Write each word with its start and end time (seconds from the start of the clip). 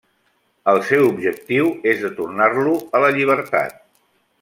El 0.71 0.79
seu 0.87 1.05
objectiu 1.09 1.69
és 1.93 2.01
de 2.07 2.13
tornar-lo 2.21 2.75
a 3.01 3.07
la 3.07 3.17
llibertat. 3.19 3.81